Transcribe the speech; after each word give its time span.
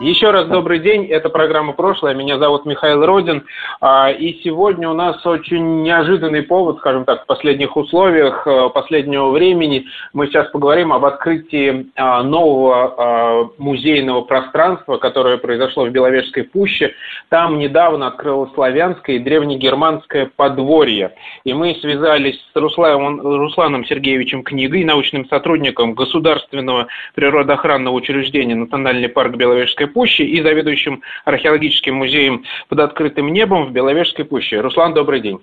еще 0.00 0.30
раз 0.30 0.46
добрый 0.46 0.78
день, 0.78 1.06
это 1.06 1.28
программа 1.28 1.72
«Прошлое», 1.72 2.14
меня 2.14 2.38
зовут 2.38 2.64
Михаил 2.66 3.04
Родин, 3.04 3.44
а, 3.80 4.10
и 4.10 4.40
сегодня 4.44 4.88
у 4.88 4.92
нас 4.92 5.26
очень 5.26 5.82
неожиданный 5.82 6.42
повод, 6.42 6.78
скажем 6.78 7.04
так, 7.04 7.24
в 7.24 7.26
последних 7.26 7.76
условиях 7.76 8.46
э, 8.46 8.68
последнего 8.72 9.30
времени. 9.30 9.86
Мы 10.12 10.28
сейчас 10.28 10.48
поговорим 10.50 10.92
об 10.92 11.04
открытии 11.04 11.86
а, 11.96 12.22
нового 12.22 12.94
а, 12.96 13.48
музейного 13.58 14.20
пространства, 14.20 14.98
которое 14.98 15.36
произошло 15.36 15.84
в 15.84 15.90
Беловежской 15.90 16.44
пуще. 16.44 16.94
Там 17.28 17.58
недавно 17.58 18.06
открылось 18.06 18.52
славянское 18.54 19.16
и 19.16 19.18
древнегерманское 19.18 20.30
подворье, 20.36 21.14
и 21.42 21.52
мы 21.52 21.74
связались 21.74 22.38
с 22.52 22.56
Русланом, 22.56 23.20
Русланом 23.20 23.84
Сергеевичем 23.84 24.44
Книгой, 24.44 24.84
научным 24.84 25.26
сотрудником 25.26 25.94
Государственного 25.94 26.86
природоохранного 27.16 27.94
учреждения 27.94 28.54
Национальный 28.54 29.08
парк 29.08 29.34
Беловежская 29.34 29.87
пуще 29.88 30.24
и 30.24 30.42
заведующим 30.42 31.02
археологическим 31.24 31.94
музеем 31.94 32.44
под 32.68 32.80
открытым 32.80 33.32
небом 33.32 33.66
в 33.66 33.72
Беловежской 33.72 34.24
пуще. 34.24 34.60
Руслан, 34.60 34.94
добрый 34.94 35.20
день. 35.20 35.40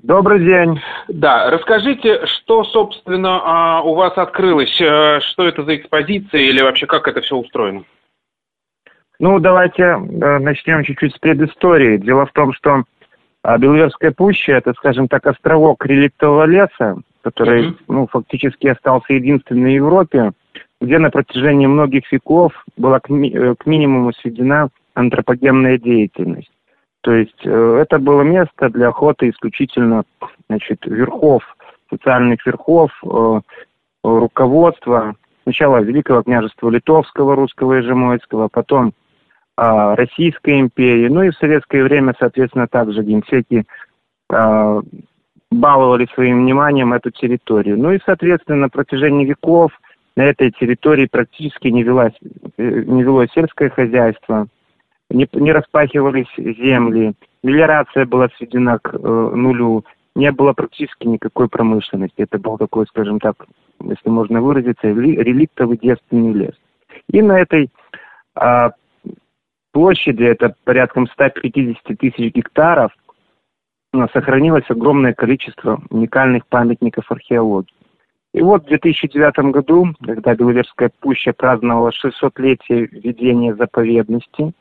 Добрый 0.00 0.44
день. 0.44 0.80
Да, 1.08 1.50
расскажите, 1.50 2.24
что, 2.26 2.62
собственно, 2.62 3.40
а, 3.42 3.82
у 3.82 3.94
вас 3.94 4.16
открылось, 4.16 4.80
э, 4.80 5.18
что 5.20 5.48
это 5.48 5.64
за 5.64 5.74
экспозиция 5.74 6.42
или 6.42 6.62
вообще 6.62 6.86
как 6.86 7.08
это 7.08 7.20
все 7.20 7.36
устроено? 7.36 7.82
Ну, 9.18 9.40
давайте 9.40 9.82
э, 9.82 9.96
начнем 10.38 10.84
чуть-чуть 10.84 11.16
с 11.16 11.18
предыстории. 11.18 11.96
Дело 11.96 12.26
в 12.26 12.32
том, 12.32 12.52
что 12.52 12.84
а, 13.42 13.58
Беловежская 13.58 14.12
пуща– 14.12 14.52
это, 14.58 14.72
скажем 14.74 15.08
так, 15.08 15.26
островок 15.26 15.84
реликтового 15.84 16.44
леса, 16.44 16.98
который, 17.22 17.70
mm-hmm. 17.70 17.76
ну, 17.88 18.06
фактически 18.06 18.68
остался 18.68 19.14
единственным 19.14 19.64
в 19.64 19.68
Европе, 19.68 20.32
где 20.80 20.98
на 20.98 21.10
протяжении 21.10 21.66
многих 21.66 22.10
веков 22.12 22.52
была 22.76 23.00
к, 23.00 23.08
ми- 23.08 23.34
э, 23.34 23.54
к 23.56 23.66
минимуму 23.66 24.12
сведена 24.12 24.68
антропогенная 24.94 25.78
деятельность. 25.78 26.50
То 27.02 27.12
есть 27.12 27.40
э, 27.44 27.78
это 27.82 27.98
было 27.98 28.22
место 28.22 28.68
для 28.70 28.88
охоты 28.88 29.30
исключительно 29.30 30.04
значит, 30.48 30.84
верхов, 30.86 31.42
социальных 31.90 32.44
верхов, 32.46 32.90
э, 33.04 33.40
руководства, 34.04 35.16
сначала 35.42 35.78
Великого 35.78 36.22
княжества 36.22 36.70
Литовского, 36.70 37.34
Русского 37.34 37.78
и 37.78 37.82
Жемойского, 37.82 38.48
потом 38.48 38.92
э, 39.56 39.94
Российской 39.94 40.60
империи, 40.60 41.08
ну 41.08 41.22
и 41.22 41.30
в 41.30 41.36
советское 41.36 41.82
время, 41.82 42.14
соответственно, 42.18 42.68
также 42.68 43.02
генсеки 43.02 43.64
э, 44.30 44.82
баловали 45.50 46.06
своим 46.14 46.44
вниманием 46.44 46.92
эту 46.92 47.10
территорию. 47.10 47.78
Ну 47.78 47.92
и, 47.92 47.98
соответственно, 48.04 48.58
на 48.58 48.68
протяжении 48.68 49.24
веков– 49.24 49.72
на 50.18 50.22
этой 50.22 50.50
территории 50.50 51.06
практически 51.06 51.68
не, 51.68 51.84
велась, 51.84 52.14
э, 52.56 52.82
не 52.86 53.04
велось 53.04 53.30
сельское 53.32 53.70
хозяйство, 53.70 54.48
не, 55.10 55.28
не 55.32 55.52
распахивались 55.52 56.26
земли, 56.36 57.12
мелиорация 57.44 58.04
была 58.04 58.28
сведена 58.36 58.80
к 58.80 58.94
э, 58.94 58.98
нулю, 58.98 59.84
не 60.16 60.32
было 60.32 60.54
практически 60.54 61.06
никакой 61.06 61.48
промышленности. 61.48 62.16
Это 62.16 62.40
был 62.40 62.58
такой, 62.58 62.86
скажем 62.88 63.20
так, 63.20 63.46
если 63.80 64.08
можно 64.08 64.42
выразиться, 64.42 64.88
реликтовый 64.88 65.78
девственный 65.78 66.32
лес. 66.32 66.54
И 67.12 67.22
на 67.22 67.38
этой 67.38 67.70
э, 68.34 68.70
площади, 69.70 70.24
это 70.24 70.52
порядком 70.64 71.06
150 71.06 71.96
тысяч 71.96 72.34
гектаров, 72.34 72.90
сохранилось 74.12 74.68
огромное 74.68 75.14
количество 75.14 75.80
уникальных 75.90 76.44
памятников 76.48 77.08
археологии. 77.12 77.77
И 78.38 78.40
вот 78.40 78.66
в 78.66 78.68
2009 78.68 79.50
году, 79.50 79.88
когда 80.00 80.32
Беловежская 80.36 80.92
пуща 81.00 81.32
праздновала 81.32 81.90
600-летие 81.90 82.86
введения 82.86 83.52
заповедности, 83.56 84.52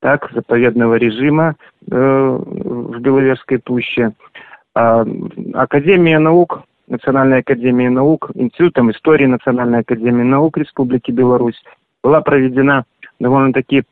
так, 0.00 0.30
заповедного 0.34 0.96
режима 0.96 1.56
э, 1.90 1.94
в 1.96 3.00
Беловежской 3.00 3.60
пуще, 3.60 4.12
э, 4.74 5.04
Академия 5.54 6.18
наук, 6.18 6.64
Национальная 6.86 7.38
академия 7.38 7.88
наук, 7.88 8.30
Институтом 8.34 8.90
истории 8.90 9.24
Национальной 9.24 9.78
академии 9.78 10.24
наук 10.24 10.58
Республики 10.58 11.12
Беларусь 11.12 11.62
была 12.02 12.20
проведена 12.20 12.84
довольно-таки 13.18 13.84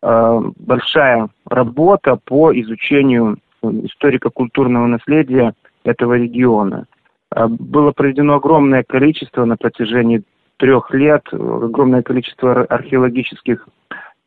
э, 0.00 0.40
большая 0.58 1.28
работа 1.50 2.20
по 2.24 2.52
изучению 2.52 3.38
историко-культурного 3.64 4.86
наследия 4.86 5.54
этого 5.82 6.16
региона. 6.16 6.86
А, 7.34 7.48
было 7.48 7.92
проведено 7.92 8.34
огромное 8.34 8.84
количество 8.84 9.44
на 9.44 9.56
протяжении 9.56 10.22
трех 10.56 10.92
лет, 10.94 11.22
огромное 11.32 12.02
количество 12.02 12.62
археологических 12.64 13.68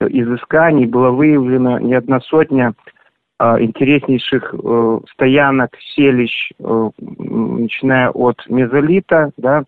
изысканий, 0.02 0.86
было 0.86 1.12
выявлено 1.12 1.80
не 1.80 1.96
одна 1.96 2.20
сотня 2.20 2.74
а, 3.40 3.62
интереснейших 3.62 4.54
э, 4.54 5.00
стоянок, 5.14 5.72
селищ, 5.96 6.52
э, 6.60 6.90
начиная 6.98 8.10
от 8.10 8.38
мезолита, 8.50 9.32
да, 9.38 9.64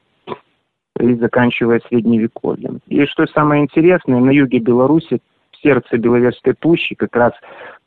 и 0.99 1.13
заканчивая 1.15 1.79
средневековьем. 1.87 2.79
И 2.87 3.05
что 3.05 3.25
самое 3.27 3.63
интересное, 3.63 4.19
на 4.19 4.31
юге 4.31 4.59
Беларуси, 4.59 5.19
в 5.51 5.57
сердце 5.61 5.97
Беловежской 5.97 6.55
пущи, 6.55 6.93
как 6.95 7.15
раз 7.15 7.33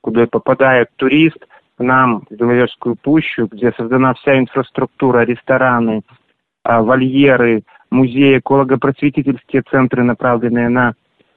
куда 0.00 0.26
попадает 0.26 0.88
турист– 0.96 1.38
нам 1.82 2.22
в 2.28 2.34
Беловежскую 2.34 2.96
пущу, 2.96 3.48
где 3.50 3.72
создана 3.72 4.14
вся 4.14 4.38
инфраструктура, 4.38 5.24
рестораны, 5.24 6.02
а, 6.64 6.82
вольеры, 6.82 7.64
музеи, 7.90 8.38
эколого-просветительские 8.38 9.62
центры, 9.62 10.02
направленные 10.02 10.68
на 10.68 10.94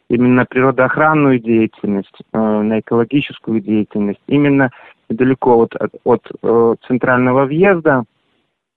именно 0.09 0.45
природоохранную 0.45 1.39
деятельность, 1.39 2.15
э, 2.31 2.37
на 2.37 2.79
экологическую 2.79 3.59
деятельность. 3.59 4.21
Именно 4.27 4.71
недалеко 5.09 5.57
от, 5.63 5.75
от, 5.75 5.91
от 6.03 6.31
э, 6.41 6.75
центрального 6.87 7.45
въезда 7.45 8.03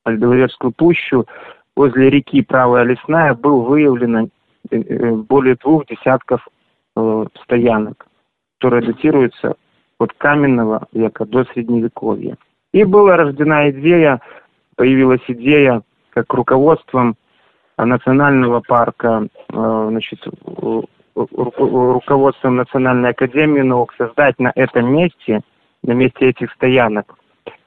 в 0.04 0.12
Беловежскую 0.16 0.72
пущу, 0.72 1.26
возле 1.76 2.10
реки 2.10 2.42
Правая 2.42 2.84
Лесная, 2.84 3.34
был 3.34 3.62
выявлено 3.62 4.28
э, 4.70 5.10
более 5.12 5.56
двух 5.56 5.86
десятков 5.86 6.46
стоянок, 7.44 8.08
которые 8.58 8.92
датируются 8.92 9.54
от 9.98 10.12
каменного 10.14 10.86
века 10.92 11.24
до 11.24 11.44
средневековья. 11.44 12.36
И 12.72 12.84
была 12.84 13.16
рождена 13.16 13.70
идея, 13.70 14.20
появилась 14.76 15.22
идея, 15.28 15.82
как 16.10 16.32
руководством 16.32 17.16
национального 17.76 18.60
парка, 18.60 19.28
э, 19.52 19.86
значит, 19.90 20.26
руководством 21.14 22.56
Национальной 22.56 23.10
академии 23.10 23.62
наук 23.62 23.94
создать 23.96 24.38
на 24.38 24.52
этом 24.54 24.92
месте, 24.92 25.40
на 25.82 25.92
месте 25.92 26.28
этих 26.28 26.52
стоянок, 26.52 27.14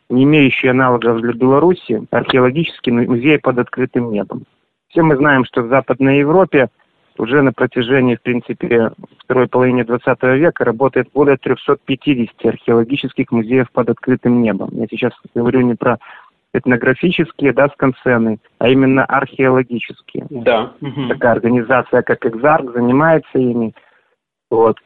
не 0.10 0.24
имеющий 0.24 0.68
аналогов 0.68 1.22
для 1.22 1.34
Беларуси, 1.34 2.06
археологический 2.12 2.92
музей 2.92 3.40
под 3.40 3.60
открытым 3.60 4.12
небом. 4.12 4.44
Все 4.90 5.02
мы 5.02 5.16
знаем, 5.16 5.46
что 5.46 5.64
в 5.64 5.70
Западной 5.70 6.20
Европе 6.20 6.70
уже 7.18 7.42
на 7.42 7.54
протяжении, 7.54 8.16
в 8.16 8.22
принципе, 8.22 8.92
второй 9.20 9.48
половины 9.48 9.84
20 9.84 10.24
века 10.24 10.66
работает 10.66 11.10
более 11.14 11.38
350 11.38 12.46
археологических 12.46 13.32
музеев 13.32 13.72
под 13.72 13.90
открытым 13.90 14.42
небом. 14.42 14.70
Я 14.74 14.88
сейчас 14.90 15.14
говорю 15.34 15.62
не 15.62 15.76
про 15.76 15.98
этнографические, 16.54 17.54
да, 17.54 17.70
скансены, 17.70 18.40
а 18.60 18.68
именно 18.70 19.06
археологические. 19.06 20.28
Да. 20.30 20.74
Такая 21.10 21.34
организация, 21.34 22.02
как 22.02 22.26
Экзарк, 22.26 22.74
занимается 22.74 23.38
ими. 23.38 23.74
Вот. 24.50 24.78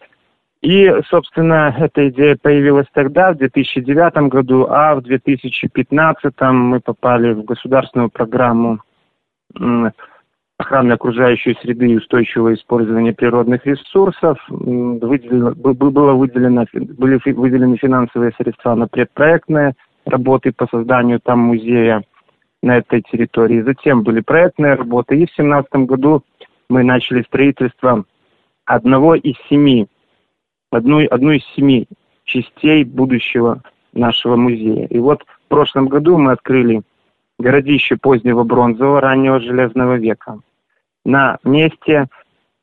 И, 0.61 0.91
собственно, 1.09 1.75
эта 1.77 2.09
идея 2.09 2.37
появилась 2.41 2.87
тогда, 2.93 3.33
в 3.33 3.37
2009 3.37 4.29
году, 4.29 4.67
а 4.69 4.95
в 4.95 5.01
2015 5.01 6.33
мы 6.51 6.79
попали 6.79 7.33
в 7.33 7.43
государственную 7.43 8.09
программу 8.09 8.79
охраны 10.57 10.93
окружающей 10.93 11.57
среды 11.61 11.91
и 11.91 11.97
устойчивого 11.97 12.53
использования 12.53 13.13
природных 13.13 13.65
ресурсов. 13.65 14.37
Выделено, 14.49 15.53
было 15.55 16.13
выделено, 16.13 16.65
были 16.73 17.19
выделены 17.31 17.77
финансовые 17.77 18.31
средства 18.37 18.75
на 18.75 18.87
предпроектные 18.87 19.73
работы 20.05 20.51
по 20.51 20.67
созданию 20.67 21.19
там 21.19 21.39
музея 21.39 22.03
на 22.61 22.77
этой 22.77 23.01
территории. 23.01 23.61
Затем 23.61 24.03
были 24.03 24.21
проектные 24.21 24.75
работы. 24.75 25.15
И 25.15 25.25
в 25.25 25.35
2017 25.35 25.73
году 25.87 26.23
мы 26.69 26.83
начали 26.83 27.23
строительство 27.23 28.05
одного 28.65 29.15
из 29.15 29.35
семи, 29.49 29.87
одной, 30.71 31.05
одной 31.05 31.37
из 31.37 31.45
семи 31.55 31.87
частей 32.23 32.83
будущего 32.83 33.61
нашего 33.93 34.35
музея. 34.35 34.87
И 34.87 34.97
вот 34.99 35.23
в 35.23 35.49
прошлом 35.49 35.87
году 35.87 36.17
мы 36.17 36.31
открыли 36.31 36.81
городище 37.39 37.97
позднего 37.97 38.43
бронзового, 38.43 39.01
раннего 39.01 39.39
железного 39.39 39.95
века. 39.95 40.39
На 41.03 41.37
месте 41.43 42.07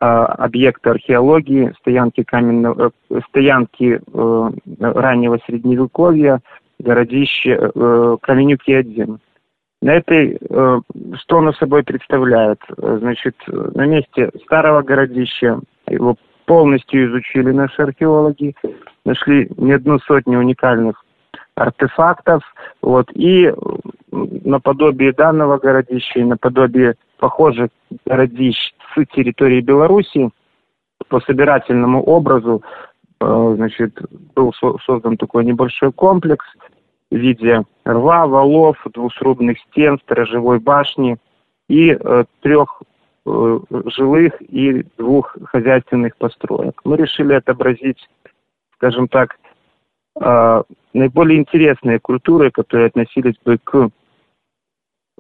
э, 0.01 0.05
объекта 0.05 0.93
археологии, 0.93 1.73
стоянки, 1.81 2.23
каменного, 2.23 2.93
э, 3.11 3.21
стоянки 3.29 4.01
э, 4.01 4.51
раннего 4.81 5.39
средневековья, 5.47 6.41
городище 6.79 7.71
э, 7.75 8.17
Каменюки-1. 8.23 9.19
На 9.83 9.95
этой, 9.95 10.39
э, 10.41 10.81
что 11.21 11.39
оно 11.39 11.53
собой 11.53 11.85
представляет? 11.85 12.61
Значит, 12.77 13.37
на 13.47 13.87
месте 13.87 14.31
старого 14.45 14.83
городища 14.83 15.61
его 15.89 16.17
полностью 16.47 17.09
изучили 17.09 17.51
наши 17.53 17.83
археологи, 17.83 18.55
нашли 19.05 19.49
не 19.57 19.73
одну 19.73 19.99
сотню 20.01 20.39
уникальных 20.39 21.05
артефактов, 21.55 22.43
вот, 22.81 23.11
и 23.15 23.53
наподобие 24.12 25.12
данного 25.12 25.59
городища 25.59 26.20
и 26.20 26.25
наподобие 26.25 26.94
похожих 27.19 27.70
городищ 28.05 28.75
с 28.94 29.06
территории 29.14 29.61
Беларуси 29.61 30.31
по 31.09 31.20
собирательному 31.20 32.03
образу 32.03 32.62
э, 33.20 33.55
значит, 33.56 33.99
был 34.35 34.53
создан 34.53 35.17
такой 35.17 35.44
небольшой 35.44 35.93
комплекс 35.93 36.44
в 37.11 37.17
виде 37.17 37.64
рва, 37.85 38.26
валов, 38.26 38.76
двухсрубных 38.93 39.59
стен, 39.70 39.99
сторожевой 40.00 40.61
башни 40.61 41.17
и 41.69 41.97
э, 41.99 42.25
трех 42.41 42.82
э, 43.25 43.61
жилых 43.87 44.35
и 44.43 44.85
двух 44.99 45.37
хозяйственных 45.44 46.17
построек. 46.17 46.81
Мы 46.85 46.99
решили 46.99 47.32
отобразить, 47.32 48.09
скажем 48.76 49.09
так, 49.09 49.38
э, 50.20 50.62
наиболее 50.93 51.38
интересные 51.38 51.99
культуры, 51.99 52.50
которые 52.50 52.88
относились 52.88 53.37
бы 53.44 53.59
к 53.59 53.91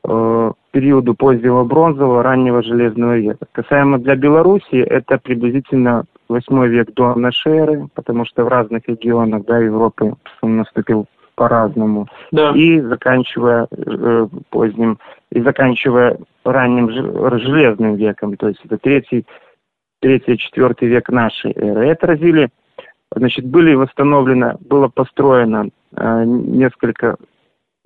периоду 0.04 1.14
позднего 1.14 1.64
бронзового, 1.64 2.22
раннего 2.22 2.62
железного 2.62 3.18
века. 3.18 3.46
Касаемо 3.52 3.98
для 3.98 4.16
Беларуси, 4.16 4.74
это 4.74 5.18
приблизительно 5.18 6.04
8 6.28 6.66
век 6.66 6.92
до 6.94 7.14
нашей 7.14 7.52
эры, 7.52 7.88
потому 7.94 8.24
что 8.24 8.44
в 8.44 8.48
разных 8.48 8.88
регионах 8.88 9.44
да, 9.44 9.58
Европы 9.58 10.14
он 10.40 10.56
наступил 10.56 11.06
по-разному. 11.36 12.08
Да. 12.32 12.50
И 12.50 12.80
заканчивая 12.80 13.68
э, 13.70 14.26
поздним, 14.50 14.98
и 15.30 15.40
заканчивая 15.40 16.18
ранним 16.44 16.90
железным 16.90 17.94
веком, 17.94 18.36
то 18.36 18.48
есть 18.48 18.60
это 18.64 18.78
третий, 18.78 19.24
третий, 20.00 20.36
четвертый 20.36 20.88
век 20.88 21.10
нашей 21.10 21.52
эры. 21.52 21.86
И 21.86 21.90
отразили 21.90 22.50
Значит, 23.14 23.46
были 23.46 23.74
восстановлено, 23.74 24.56
было 24.60 24.88
построено 24.88 25.68
э, 25.96 26.24
несколько 26.24 27.16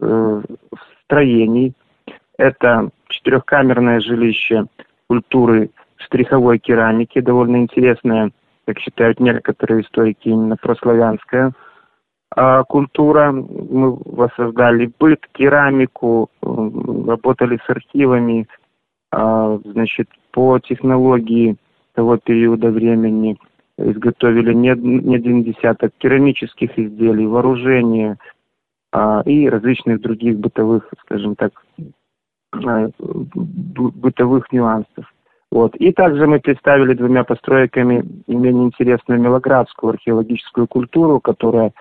э, 0.00 0.42
строений. 1.04 1.74
Это 2.38 2.90
четырехкамерное 3.08 4.00
жилище 4.00 4.66
культуры 5.08 5.70
штриховой 5.96 6.58
керамики, 6.58 7.20
довольно 7.20 7.56
интересная, 7.56 8.30
как 8.66 8.78
считают 8.78 9.20
некоторые 9.20 9.82
историки, 9.82 10.28
именно 10.28 10.56
прославянская 10.56 11.52
э, 12.36 12.62
культура. 12.68 13.32
Мы 13.32 13.96
воссоздали 14.04 14.92
быт, 14.98 15.26
керамику, 15.32 16.30
работали 16.42 17.58
с 17.64 17.70
архивами, 17.70 18.46
э, 19.12 19.58
значит, 19.64 20.08
по 20.32 20.58
технологии 20.58 21.56
того 21.94 22.18
периода 22.18 22.70
времени– 22.70 23.38
изготовили 23.78 24.52
не, 24.54 24.74
не 24.76 25.16
один 25.16 25.42
десяток 25.44 25.92
керамических 25.98 26.78
изделий, 26.78 27.26
вооружения 27.26 28.18
а, 28.92 29.22
и 29.24 29.48
различных 29.48 30.00
других 30.00 30.38
бытовых, 30.38 30.88
скажем 31.02 31.36
так, 31.36 31.52
а, 31.52 31.65
бытовых 33.34 34.52
нюансов. 34.52 35.12
Вот. 35.50 35.76
И 35.76 35.92
также 35.92 36.26
мы 36.26 36.40
представили 36.40 36.94
двумя 36.94 37.24
постройками 37.24 38.04
менее 38.26 38.64
интересную 38.64 39.20
мелоградскую 39.20 39.90
археологическую 39.90 40.66
культуру, 40.66 41.20
которая 41.20 41.72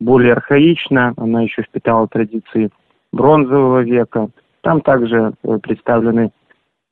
более 0.00 0.32
архаична, 0.32 1.14
она 1.16 1.42
еще 1.42 1.62
впитала 1.62 2.08
традиции 2.08 2.70
бронзового 3.12 3.82
века. 3.82 4.28
Там 4.62 4.80
также 4.80 5.32
э, 5.42 5.58
представлены, 5.58 6.32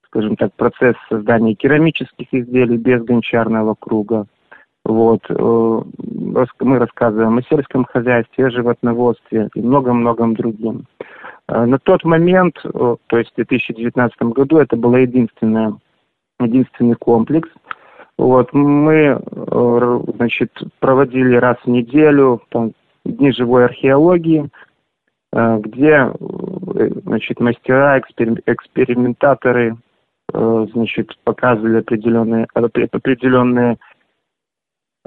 скажем 0.07 0.37
так, 0.37 0.53
процесс 0.55 0.95
создания 1.09 1.55
керамических 1.55 2.29
изделий 2.33 2.77
без 2.77 3.03
гончарного 3.03 3.75
круга, 3.79 4.27
вот. 4.85 5.21
Э, 5.29 5.83
мы 6.61 6.79
рассказываем 6.79 7.39
о 7.39 7.43
сельском 7.43 7.85
хозяйстве, 7.85 8.47
о 8.47 8.51
животноводстве 8.51 9.49
и 9.55 9.61
многом-многом 9.61 10.35
другим. 10.35 10.87
Э, 11.49 11.65
на 11.65 11.79
тот 11.79 12.05
момент, 12.05 12.57
э, 12.65 12.97
то 13.07 13.19
есть 13.19 13.31
в 13.33 13.37
2019 13.37 14.23
году, 14.23 14.59
это 14.59 14.77
был 14.77 14.95
единственный 14.97 15.75
комплекс. 16.99 17.49
Вот. 18.17 18.53
Мы 18.53 19.19
значит, 20.17 20.53
проводили 20.79 21.37
раз 21.37 21.57
в 21.65 21.71
неделю 21.71 22.43
там, 22.51 22.73
дни 23.07 23.33
живой 23.33 23.65
археологии, 23.65 24.51
где 25.33 26.13
значит, 27.07 27.41
мастера, 27.41 27.99
экспериментаторы 27.99 29.77
значит, 30.35 31.17
показывали 31.25 31.79
определенные, 31.79 32.47
определенные 32.53 33.79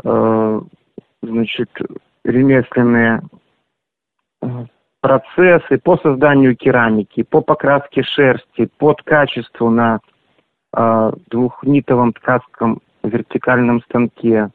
значит, 0.01 1.69
ремесленные 2.24 3.22
э, 4.42 4.66
процессы 5.01 5.78
по 5.78 5.98
созданию 5.98 6.56
керамики, 6.56 7.24
по 7.24 7.42
покраске 7.42 8.04
шерсти, 8.04 8.69
по 8.78 8.95
качеству 9.04 9.69
на 9.69 10.00
э, 10.75 11.12
двухнитовом 11.28 12.13
ткацком 12.13 12.81
вертикальном 13.04 13.81
станке, 13.84 14.50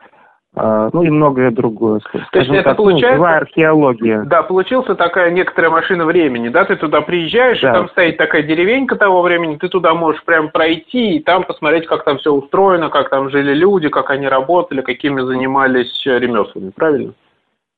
ну 0.92 1.02
и 1.02 1.10
многое 1.10 1.50
другое. 1.50 2.00
То 2.00 2.38
есть 2.38 2.50
это 2.50 2.62
так, 2.62 2.78
ну, 2.78 2.84
получается... 2.84 3.18
Ну, 3.18 3.24
археология. 3.24 4.22
Да, 4.24 4.42
получился 4.42 4.94
такая 4.94 5.30
некоторая 5.30 5.70
машина 5.70 6.04
времени, 6.04 6.48
да, 6.48 6.64
ты 6.64 6.76
туда 6.76 7.00
приезжаешь, 7.00 7.60
да. 7.60 7.70
и 7.70 7.72
там 7.72 7.88
стоит 7.90 8.16
такая 8.16 8.42
деревенька 8.42 8.96
того 8.96 9.22
времени, 9.22 9.56
ты 9.56 9.68
туда 9.68 9.94
можешь 9.94 10.22
прям 10.24 10.50
пройти 10.50 11.16
и 11.16 11.22
там 11.22 11.44
посмотреть, 11.44 11.86
как 11.86 12.04
там 12.04 12.18
все 12.18 12.32
устроено, 12.32 12.88
как 12.90 13.10
там 13.10 13.30
жили 13.30 13.54
люди, 13.54 13.88
как 13.88 14.10
они 14.10 14.26
работали, 14.28 14.80
какими 14.80 15.20
занимались 15.20 16.02
ремеслами, 16.04 16.70
правильно? 16.74 17.12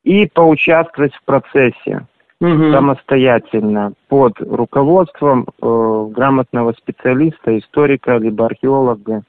И 0.05 0.27
поучаствовать 0.27 1.15
в 1.15 1.25
процессе 1.25 2.07
угу. 2.41 2.73
самостоятельно 2.73 3.93
под 4.09 4.41
руководством 4.41 5.47
э, 5.61 6.07
грамотного 6.11 6.73
специалиста, 6.73 7.59
историка, 7.59 8.17
либо 8.17 8.47
археолога, 8.47 9.23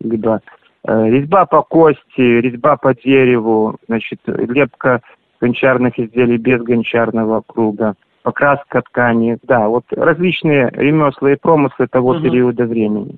либо 0.00 0.40
Э, 0.40 0.65
резьба 0.86 1.46
по 1.46 1.62
кости, 1.62 2.20
резьба 2.20 2.76
по 2.76 2.94
дереву, 2.94 3.76
значит, 3.88 4.20
лепка 4.26 5.02
гончарных 5.40 5.98
изделий 5.98 6.38
без 6.38 6.62
гончарного 6.62 7.42
круга, 7.46 7.94
покраска 8.22 8.82
ткани, 8.82 9.38
да, 9.42 9.68
вот 9.68 9.84
различные 9.90 10.70
ремесла 10.72 11.32
и 11.32 11.36
промыслы 11.36 11.86
того 11.86 12.10
угу. 12.10 12.22
периода 12.22 12.64
времени. 12.64 13.16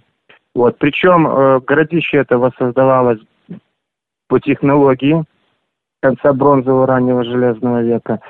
Вот, 0.54 0.78
причем 0.78 1.26
э, 1.26 1.60
городище 1.60 2.18
это 2.18 2.38
воссоздавалось 2.38 3.20
по 4.28 4.40
технологии 4.40 5.24
конца 6.00 6.32
бронзового 6.32 6.86
раннего 6.86 7.24
железного 7.24 7.82
века. 7.82 8.20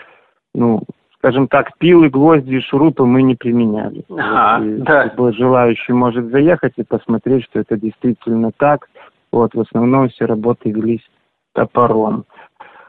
Ну, 0.55 0.83
скажем 1.19 1.49
так, 1.49 1.77
пилы, 1.79 2.09
гвозди, 2.09 2.61
шурупы 2.61 3.05
мы 3.05 3.23
не 3.23 3.35
применяли. 3.35 4.05
Ага, 4.11 4.65
вот, 4.65 4.83
да. 4.85 5.05
Любой 5.05 5.33
желающий 5.35 5.93
может 5.93 6.31
заехать 6.31 6.75
и 6.77 6.85
посмотреть, 6.85 7.45
что 7.45 7.61
это 7.61 7.77
действительно 7.77 8.53
так. 8.57 8.89
Вот, 9.33 9.55
в 9.55 9.61
основном 9.61 10.09
все 10.09 10.25
работы 10.25 10.71
велись 10.71 11.07
топором. 11.53 12.25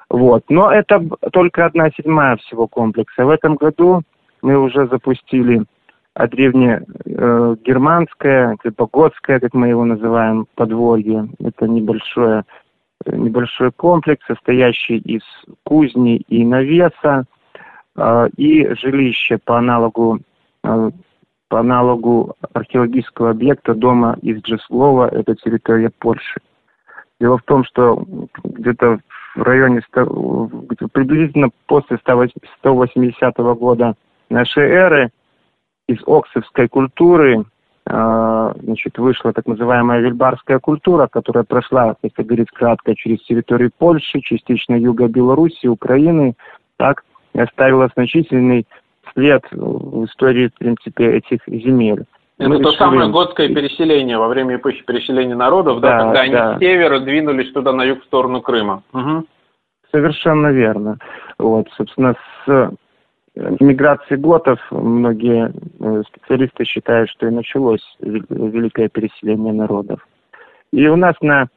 Вот. 0.10 0.44
Но 0.50 0.72
это 0.72 1.06
только 1.32 1.66
одна 1.66 1.90
седьмая 1.92 2.38
всего 2.38 2.68
комплекса. 2.68 3.26
В 3.26 3.30
этом 3.30 3.56
году 3.56 4.02
мы 4.42 4.58
уже 4.58 4.88
запустили 4.88 5.66
а 6.20 6.28
древнегерманское, 6.28 8.54
э, 8.54 8.58
либо 8.64 8.88
готское, 8.92 9.40
как 9.40 9.54
мы 9.54 9.68
его 9.70 9.86
называем, 9.86 10.48
подворье. 10.56 11.30
Это 11.40 11.68
небольшое, 11.68 12.44
небольшой 13.06 13.72
комплекс, 13.72 14.26
состоящий 14.28 14.98
из 14.98 15.22
кузни 15.64 16.18
и 16.18 16.44
навеса, 16.44 17.24
э, 17.96 18.30
и 18.36 18.68
жилище 18.76 19.38
по 19.38 19.60
аналогу 19.60 20.20
э, 20.64 20.92
по 21.50 21.60
аналогу 21.60 22.36
археологического 22.54 23.32
объекта 23.32 23.74
дома 23.74 24.18
из 24.22 24.42
Джеслова, 24.42 25.10
это 25.10 25.36
территория 25.36 25.92
Польши. 26.00 26.40
Дело 27.20 27.38
в 27.38 27.44
том, 27.44 27.66
что 27.66 28.04
где-то 28.44 29.00
в 29.36 29.42
районе, 29.42 29.82
приблизительно 30.94 31.50
после 31.66 31.98
180 31.98 33.38
года 33.58 33.96
нашей 34.30 34.64
эры 34.64 35.10
из 35.88 35.98
оксовской 36.06 36.68
культуры 36.68 37.46
а, 37.92 38.54
значит, 38.62 39.00
вышла 39.00 39.34
так 39.34 39.48
называемая 39.48 40.00
вельбарская 40.00 40.60
культура, 40.60 41.08
которая 41.08 41.44
прошла, 41.44 41.96
если 42.04 42.22
говорить 42.22 42.52
кратко, 42.52 42.96
через 42.96 43.20
территорию 43.24 43.72
Польши, 43.76 44.22
частично 44.22 44.76
юга 44.76 45.08
Беларуси, 45.08 45.66
Украины, 45.66 46.36
так, 46.78 47.04
и 47.34 47.40
оставила 47.40 47.90
значительный 47.96 48.68
след 49.14 49.44
в 49.52 50.06
истории, 50.06 50.48
в 50.48 50.54
принципе, 50.54 51.18
этих 51.18 51.40
земель. 51.48 52.06
Это 52.38 52.50
Мы 52.50 52.56
то 52.58 52.70
решили... 52.70 52.78
самое 52.78 53.12
готское 53.12 53.50
переселение 53.50 54.18
во 54.18 54.30
время 54.30 54.56
эпохи 54.56 54.84
переселения 54.84 55.36
народов, 55.36 55.82
да, 55.82 55.98
да 55.98 56.04
когда 56.06 56.22
они 56.22 56.34
да. 56.34 56.56
с 56.56 56.60
севера 56.60 57.00
двинулись 57.00 57.52
туда 57.52 57.74
на 57.74 57.84
юг 57.84 58.02
в 58.02 58.06
сторону 58.06 58.42
Крыма. 58.42 58.82
Угу. 58.94 59.26
Совершенно 59.92 60.48
верно. 60.48 60.98
Вот, 61.38 61.68
собственно, 61.76 62.16
с 62.46 62.72
миграции 63.60 64.16
готов 64.16 64.60
многие 64.72 65.52
э, 65.80 66.04
специалисты 66.08 66.66
считают, 66.66 67.10
что 67.10 67.28
и 67.28 67.32
началось 67.32 67.84
великое 68.00 68.90
переселение 68.90 69.54
народов. 69.54 70.06
И 70.72 70.88
у 70.88 70.96
нас 70.96 71.16
на 71.22 71.48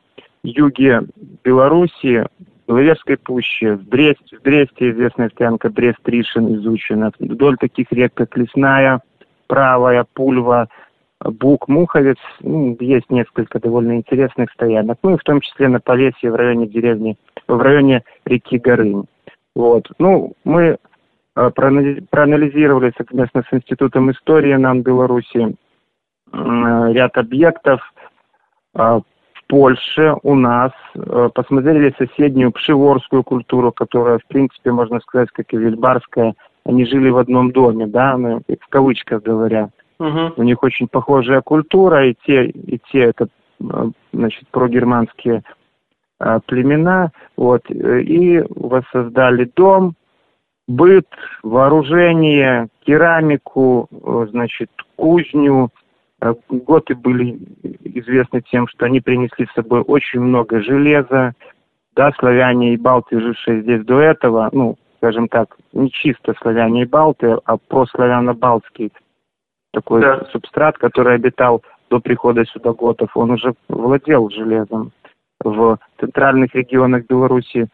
юге 0.42 1.02
Белоруссии, 1.44 2.26
в 2.66 2.72
Лаверской 2.72 3.16
пуще, 3.16 3.74
в 3.74 3.86
Бресте, 3.88 4.36
в 4.36 4.42
Бресте 4.42 4.90
известная 4.90 5.30
стоянка 5.30 5.68
Брест-Ришин 5.68 6.54
изучена, 6.56 7.12
вдоль 7.18 7.56
таких 7.56 7.90
рек, 7.92 8.14
как 8.14 8.36
Лесная, 8.36 9.00
Правая, 9.46 10.06
Пульва, 10.14 10.68
Бук, 11.20 11.68
Муховец, 11.68 12.18
ну, 12.40 12.76
есть 12.80 13.10
несколько 13.10 13.60
довольно 13.60 13.96
интересных 13.96 14.50
стоянок, 14.52 14.98
ну 15.02 15.14
и 15.14 15.18
в 15.18 15.22
том 15.22 15.40
числе 15.40 15.68
на 15.68 15.80
Полесье 15.80 16.30
в 16.30 16.34
районе 16.34 16.66
деревни, 16.66 17.16
в 17.46 17.60
районе 17.60 18.02
реки 18.24 18.58
Горынь. 18.58 19.04
Вот. 19.54 19.88
Ну, 19.98 20.32
мы 20.44 20.78
э, 21.36 21.50
проанализировали 21.50 22.92
совместно 22.96 23.42
с 23.48 23.54
Институтом 23.54 24.10
истории 24.10 24.54
нам 24.54 24.82
Беларуси 24.82 25.56
ряд 26.32 27.18
объектов, 27.18 27.80
э, 28.74 29.00
Польше, 29.52 30.14
у 30.22 30.34
нас, 30.34 30.72
э, 30.94 31.28
посмотрели 31.34 31.94
соседнюю 31.98 32.52
пшеворскую 32.52 33.22
культуру, 33.22 33.70
которая, 33.70 34.18
в 34.18 34.24
принципе, 34.26 34.72
можно 34.72 34.98
сказать, 35.00 35.28
как 35.30 35.52
и 35.52 35.58
вильбарская, 35.58 36.32
они 36.64 36.86
жили 36.86 37.10
в 37.10 37.18
одном 37.18 37.52
доме, 37.52 37.86
да, 37.86 38.16
ну, 38.16 38.40
в 38.48 38.68
кавычках 38.70 39.22
говоря. 39.22 39.68
Угу. 39.98 40.32
У 40.38 40.42
них 40.42 40.62
очень 40.62 40.88
похожая 40.88 41.42
культура, 41.42 42.08
и 42.08 42.14
те, 42.26 42.46
и 42.46 42.80
те 42.90 43.00
это, 43.00 43.28
э, 43.60 43.90
значит, 44.14 44.48
прогерманские 44.50 45.42
а, 46.18 46.40
племена, 46.40 47.12
вот, 47.36 47.70
и 47.70 48.42
воссоздали 48.48 49.50
дом, 49.54 49.96
быт, 50.66 51.08
вооружение, 51.42 52.68
керамику, 52.86 53.86
значит, 54.30 54.70
кузню, 54.96 55.68
Э, 55.68 55.81
готы 56.48 56.94
были 56.94 57.38
известны 57.84 58.42
тем, 58.42 58.68
что 58.68 58.86
они 58.86 59.00
принесли 59.00 59.46
с 59.46 59.54
собой 59.54 59.80
очень 59.80 60.20
много 60.20 60.62
железа. 60.62 61.34
Да, 61.94 62.10
славяне 62.18 62.72
и 62.72 62.78
балты, 62.78 63.20
жившие 63.20 63.62
здесь 63.62 63.84
до 63.84 64.00
этого, 64.00 64.48
ну, 64.52 64.76
скажем 64.96 65.28
так, 65.28 65.58
не 65.72 65.90
чисто 65.90 66.34
славяне 66.40 66.82
и 66.82 66.86
балты, 66.86 67.36
а 67.44 67.56
прославяно-балтский 67.56 68.92
такой 69.72 70.00
да. 70.00 70.24
субстрат, 70.32 70.78
который 70.78 71.16
обитал 71.16 71.62
до 71.90 72.00
прихода 72.00 72.46
сюда 72.46 72.72
готов, 72.72 73.14
он 73.16 73.32
уже 73.32 73.54
владел 73.68 74.30
железом. 74.30 74.92
В 75.44 75.78
центральных 75.98 76.54
регионах 76.54 77.04
Беларуси 77.06 77.66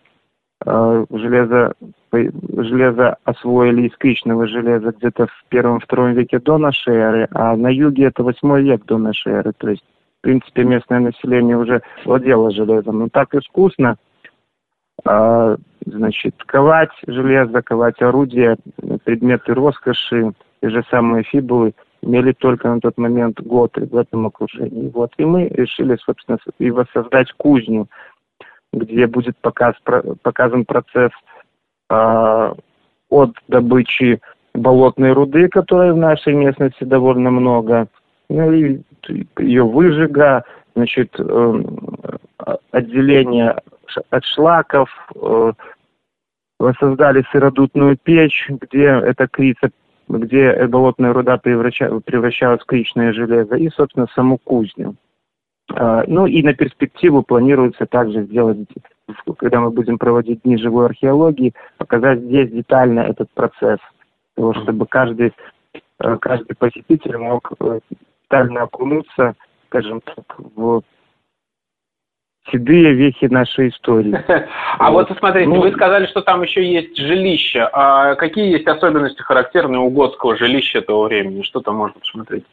э, 0.65 1.07
железо 1.11 1.75
железо 2.13 3.17
освоили 3.25 3.89
из 3.89 3.97
кычного 3.97 4.47
железа 4.47 4.93
где-то 4.93 5.27
в 5.27 5.45
первом-втором 5.49 6.13
веке 6.13 6.39
до 6.39 6.59
нашей 6.59 6.95
эры, 6.95 7.29
а 7.33 7.57
на 7.57 7.69
юге 7.69 8.05
это 8.07 8.23
восьмой 8.23 8.63
век 8.63 8.85
до 8.87 8.99
нашей 8.99 9.33
эры. 9.33 9.53
То 9.57 9.71
есть, 9.71 9.85
в 10.19 10.23
принципе, 10.23 10.65
местное 10.65 11.01
население 11.01 11.57
уже 11.57 11.83
владело 12.05 12.51
железом. 12.51 13.01
Но 13.01 13.09
так 13.09 13.35
искусно, 13.35 13.97
а, 15.05 15.57
значит, 15.87 16.35
ковать 16.45 16.91
железо, 17.07 17.63
ковать 17.63 18.01
орудия, 18.03 18.57
предметы 19.05 19.55
роскоши, 19.55 20.33
те 20.61 20.71
же 20.71 20.85
самые 20.91 21.25
фибулы 21.25 21.75
имели 22.03 22.33
только 22.33 22.69
на 22.69 22.81
тот 22.81 22.97
момент 22.97 23.41
готы 23.41 23.87
в 23.87 23.97
этом 23.97 24.27
окружении. 24.27 24.91
Вот. 24.91 25.13
И 25.19 25.25
мы 25.25 25.49
решили, 25.49 25.97
собственно, 26.05 26.39
и 26.59 26.71
воссоздать 26.71 27.33
кузню, 27.33 27.89
где 28.73 29.07
будет 29.07 29.37
показ, 29.39 29.75
показан 30.23 30.65
процесс 30.65 31.11
от 31.91 33.33
добычи 33.49 34.21
болотной 34.55 35.13
руды, 35.13 35.49
которой 35.49 35.93
в 35.93 35.97
нашей 35.97 36.35
местности 36.35 36.85
довольно 36.85 37.31
много, 37.31 37.89
ну 38.29 38.53
и 38.53 38.81
ее 39.39 39.65
выжига, 39.65 40.45
значит, 40.75 41.15
э, 41.19 41.63
отделение 42.71 43.57
от 44.11 44.25
шлаков, 44.25 44.91
э, 45.15 45.53
воссоздали 46.59 47.25
сыродутную 47.33 47.97
печь, 47.97 48.47
где 48.49 48.85
эта 48.87 49.29
крица, 49.29 49.71
где 50.09 50.67
болотная 50.67 51.13
руда 51.13 51.39
превращалась 51.39 52.61
в 52.61 52.67
кричное 52.67 53.13
железо, 53.13 53.57
и, 53.57 53.69
собственно, 53.71 54.07
саму 54.15 54.39
кузню. 54.39 54.97
А, 55.75 56.05
ну 56.07 56.27
и 56.27 56.43
на 56.43 56.55
перспективу 56.55 57.23
планируется 57.23 57.87
также 57.87 58.23
сделать, 58.25 58.59
когда 59.39 59.61
мы 59.61 59.71
будем 59.71 59.99
проводить 59.99 60.43
дни 60.43 60.57
живой 60.57 60.87
археологии, 60.87 61.55
показать 61.77 62.21
здесь 62.21 62.51
детально 62.51 63.01
этот 63.01 63.31
процесс, 63.31 63.79
того, 64.35 64.55
чтобы 64.55 64.87
каждый, 64.87 65.33
э, 66.01 66.17
каждый 66.19 66.55
посетитель 66.55 67.17
мог 67.17 67.53
э, 67.61 67.81
детально 68.23 68.63
окунуться, 68.63 69.35
скажем 69.67 70.01
так, 70.01 70.39
в 70.39 70.83
седые 72.51 72.95
вехи 72.95 73.27
нашей 73.27 73.69
истории. 73.69 74.19
А 74.79 74.93
вот 74.93 75.11
смотрите, 75.19 75.49
ну, 75.49 75.61
вы 75.61 75.73
сказали, 75.73 76.07
что 76.07 76.23
там 76.23 76.43
еще 76.43 76.65
есть 76.65 76.97
жилище. 76.97 77.69
А 77.73 78.15
какие 78.15 78.53
есть 78.53 78.67
особенности 78.69 79.21
характерные 79.23 79.81
у 79.81 79.91
готского 79.91 80.37
жилища 80.37 80.83
того 80.83 81.05
времени? 81.05 81.43
Что 81.43 81.61
там 81.61 81.75
можно 81.77 81.99
посмотреть? 81.99 82.45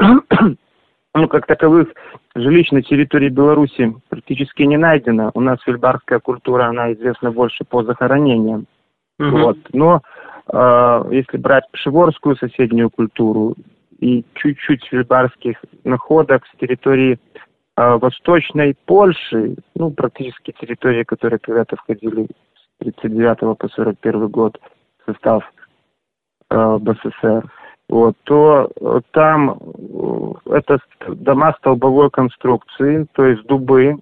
ну, 0.00 1.28
как 1.28 1.46
таковых 1.46 1.88
жилищ 2.34 2.72
на 2.72 2.82
территории 2.82 3.28
Беларуси 3.28 3.94
практически 4.22 4.62
не 4.62 4.76
найдено. 4.76 5.30
У 5.34 5.40
нас 5.40 5.58
вильбарская 5.66 6.20
культура, 6.20 6.66
она 6.66 6.92
известна 6.92 7.30
больше 7.30 7.64
по 7.64 7.82
захоронениям. 7.82 8.66
Угу. 9.18 9.30
Вот. 9.30 9.58
Но 9.72 10.02
э, 10.52 11.04
если 11.10 11.38
брать 11.38 11.64
пшеворскую 11.72 12.36
соседнюю 12.36 12.90
культуру 12.90 13.54
и 13.98 14.24
чуть-чуть 14.34 14.90
вильбарских 14.92 15.56
находок 15.84 16.44
с 16.46 16.58
территории 16.58 17.18
э, 17.76 17.98
Восточной 17.98 18.76
Польши, 18.86 19.56
ну, 19.74 19.90
практически 19.90 20.54
территории, 20.60 21.04
которые 21.04 21.38
когда-то 21.38 21.76
входили 21.76 22.26
с 22.54 22.80
1939 22.80 23.38
по 23.38 23.66
1941 23.66 24.28
год 24.28 24.58
в 25.04 25.10
состав 25.10 25.52
э, 26.50 26.78
БССР, 26.80 27.50
вот, 27.88 28.16
то 28.24 28.70
э, 28.80 29.00
там 29.10 29.58
э, 30.46 30.56
это 30.56 30.78
дома 31.08 31.54
столбовой 31.58 32.10
конструкции, 32.10 33.06
то 33.12 33.26
есть 33.26 33.44
дубы, 33.44 33.98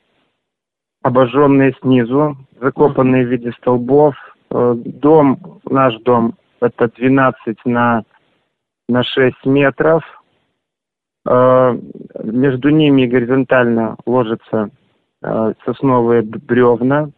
обожженные 1.03 1.75
снизу, 1.81 2.37
закопанные 2.61 3.27
в 3.27 3.31
виде 3.31 3.53
столбов. 3.53 4.15
Э, 4.51 4.75
дом, 4.77 5.61
наш 5.65 5.97
дом, 6.01 6.35
это 6.61 6.89
12 6.89 7.59
на, 7.65 8.05
на 8.89 9.03
6 9.03 9.45
метров. 9.45 10.03
Между 11.23 12.71
ними 12.71 13.05
горизонтально 13.05 13.97
ложатся 14.07 14.71
сосновые 15.21 16.23
бревна. 16.23 17.11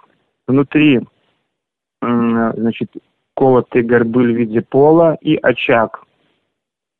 Внутри, 0.48 1.06
значит, 2.00 2.90
колотый 3.36 3.82
горбыль 3.82 4.32
в 4.32 4.36
виде 4.36 4.60
пола 4.60 5.16
и 5.20 5.36
очаг 5.36 6.04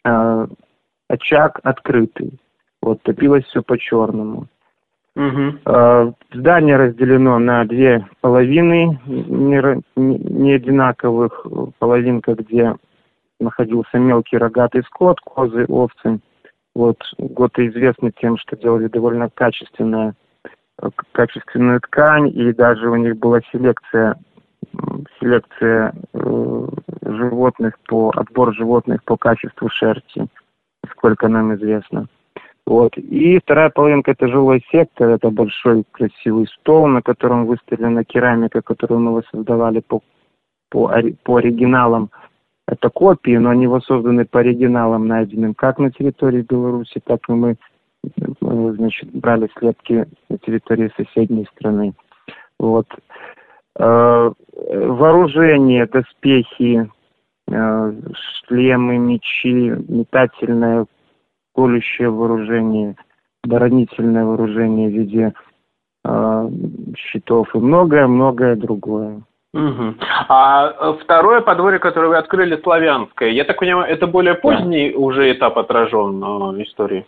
э, 0.05 0.47
очаг 1.09 1.61
открытый. 1.63 2.39
Вот, 2.81 3.03
топилось 3.03 3.45
все 3.45 3.63
по-черному. 3.63 4.49
Угу. 5.15 5.59
Э, 5.67 6.13
здание 6.33 6.77
разделено 6.77 7.39
на 7.39 7.65
две 7.65 8.07
половины 8.21 8.99
не, 9.07 10.53
одинаковых. 10.53 11.47
Половинка, 11.79 12.35
где 12.35 12.75
находился 13.39 13.99
мелкий 13.99 14.39
рогатый 14.39 14.83
скот, 14.85 15.21
козы, 15.21 15.67
овцы. 15.69 16.21
Вот, 16.75 16.97
готы 17.19 17.69
известны 17.69 18.13
тем, 18.19 18.39
что 18.39 18.57
делали 18.57 18.89
довольно 18.89 19.29
качественную, 19.29 20.15
качественную 21.13 21.81
ткань, 21.81 22.29
и 22.29 22.53
даже 22.55 22.89
у 22.89 22.97
них 22.97 23.19
была 23.19 23.41
селекция 23.53 24.17
селекция 25.21 25.93
э, 26.15 26.69
животных 27.05 27.79
по 27.89 28.11
отбор 28.15 28.55
животных 28.55 29.05
по 29.05 29.17
качеству 29.17 29.69
шерсти, 29.69 30.27
сколько 30.91 31.29
нам 31.29 31.55
известно. 31.55 32.07
Вот. 32.67 32.97
И 32.97 33.39
вторая 33.39 33.71
половинка 33.71 34.13
это 34.13 34.29
жилой 34.29 34.65
сектор, 34.71 35.11
это 35.11 35.31
большой 35.31 35.85
красивый 35.91 36.47
стол, 36.47 36.87
на 36.87 37.03
котором 37.03 37.47
выставлена 37.47 38.05
керамика, 38.05 38.63
которую 38.63 39.01
мы 39.01 39.13
воссоздавали 39.15 39.81
по, 39.81 40.01
по, 40.71 40.93
по 41.25 41.37
оригиналам. 41.37 42.11
Это 42.69 42.89
копии, 42.89 43.37
но 43.37 43.51
они 43.51 43.67
воссозданы 43.67 44.25
по 44.25 44.41
оригиналам, 44.41 45.09
найденным 45.09 45.55
как 45.55 45.79
на 45.79 45.91
территории 45.91 46.47
Беларуси, 46.49 47.01
так 47.05 47.21
и 47.29 47.33
мы 47.33 47.57
э, 48.05 48.27
значит, 48.41 49.11
брали 49.13 49.51
слепки 49.59 50.07
на 50.29 50.39
территории 50.39 50.93
соседней 50.97 51.47
страны. 51.57 51.95
Вот. 52.61 52.87
Э, 53.79 54.31
вооружение, 54.71 55.87
доспехи, 55.87 56.89
э, 57.51 57.93
шлемы, 58.47 58.99
мечи, 58.99 59.75
метательное, 59.89 60.87
колющее 61.55 62.11
вооружение, 62.11 62.97
оборонительное 63.45 64.25
вооружение 64.25 64.89
в 64.89 64.93
виде 64.93 65.33
э, 66.05 66.49
щитов 66.97 67.55
и 67.55 67.59
многое-многое 67.59 68.57
другое. 68.57 69.23
Угу. 69.55 69.95
А 70.29 70.73
э, 70.79 70.95
второе 71.03 71.43
подворье, 71.43 71.79
которое 71.79 72.09
вы 72.09 72.17
открыли, 72.17 72.59
славянское, 72.63 73.31
я 73.31 73.45
так 73.45 73.59
понимаю, 73.59 73.93
это 73.93 74.07
более 74.07 74.35
поздний 74.35 74.91
да. 74.91 74.99
уже 74.99 75.33
этап 75.33 75.59
отражен 75.59 76.21
в 76.21 76.63
истории? 76.63 77.05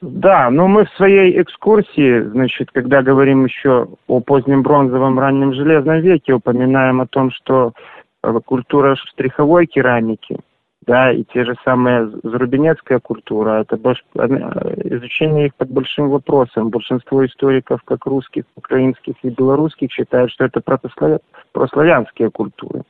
Да, 0.00 0.50
но 0.50 0.68
мы 0.68 0.84
в 0.84 0.90
своей 0.90 1.40
экскурсии, 1.40 2.20
значит, 2.20 2.70
когда 2.72 3.02
говорим 3.02 3.44
еще 3.44 3.88
о 4.06 4.20
позднем 4.20 4.62
бронзовом, 4.62 5.18
раннем 5.18 5.52
железном 5.52 6.00
веке, 6.00 6.34
упоминаем 6.34 7.00
о 7.00 7.06
том, 7.06 7.30
что 7.32 7.72
э, 8.22 8.40
культура 8.44 8.96
штриховой 8.96 9.66
керамики, 9.66 10.38
да, 10.86 11.12
и 11.12 11.24
те 11.24 11.44
же 11.44 11.54
самые 11.64 12.10
зарубинецкая 12.22 13.00
культура, 13.00 13.60
это 13.62 13.76
больше, 13.76 14.02
э, 14.14 14.96
изучение 14.96 15.46
их 15.46 15.54
под 15.54 15.70
большим 15.70 16.10
вопросом. 16.10 16.70
Большинство 16.70 17.24
историков, 17.24 17.82
как 17.84 18.06
русских, 18.06 18.44
украинских 18.56 19.14
и 19.22 19.30
белорусских, 19.30 19.92
считают, 19.92 20.30
что 20.30 20.44
это 20.44 20.60
протославя... 20.60 21.20
прославянские 21.52 22.30
культуры, 22.30 22.82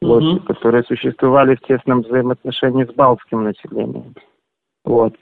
вот, 0.00 0.44
которые 0.46 0.84
существовали 0.84 1.56
в 1.56 1.60
тесном 1.60 2.02
взаимоотношении 2.02 2.84
с 2.84 2.94
балтским 2.94 3.44
населением. 3.44 4.14
Вот. 4.84 5.14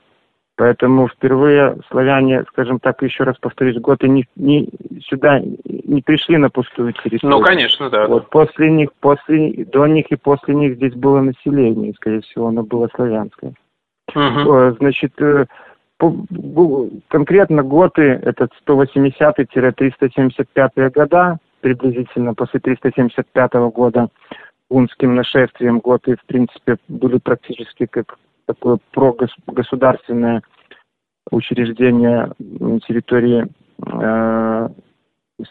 Поэтому 0.57 1.09
впервые 1.09 1.79
славяне, 1.91 2.45
скажем 2.49 2.79
так, 2.79 3.03
еще 3.03 3.25
раз 3.25 3.37
повторюсь, 3.39 3.79
готы 3.79 4.09
не, 4.09 4.27
не, 4.37 4.69
сюда 5.09 5.41
не 5.41 6.03
пришли 6.03 6.37
на 6.37 6.51
пустую 6.51 6.93
территорию. 6.93 7.39
Ну, 7.39 7.43
конечно, 7.43 7.89
да. 7.89 8.07
Вот 8.07 8.29
после 8.29 8.71
них, 8.71 8.91
после, 9.01 9.65
до 9.65 9.87
них 9.87 10.07
и 10.11 10.17
после 10.17 10.55
них 10.55 10.77
здесь 10.77 10.95
было 10.95 11.21
население, 11.21 11.91
и, 11.91 11.95
скорее 11.95 12.21
всего, 12.21 12.49
оно 12.49 12.63
было 12.63 12.91
славянское. 12.95 13.55
Угу. 14.15 14.77
Значит, 14.79 15.19
э, 15.23 15.47
конкретно 17.09 17.63
готы, 17.63 18.21
это 18.23 18.49
180-375 18.67 20.91
года, 20.91 21.39
приблизительно 21.61 22.35
после 22.35 22.61
375 22.61 23.53
года 23.73 24.09
унским 24.69 25.15
нашествием 25.15 25.79
готы, 25.79 26.17
в 26.17 26.27
принципе, 26.27 26.77
были 26.89 27.17
практически 27.19 27.87
как 27.87 28.19
такое 28.47 28.79
прогосударственное 28.93 30.43
учреждение 31.31 32.33
на 32.39 32.81
территории 32.81 33.47
э, 33.87 34.69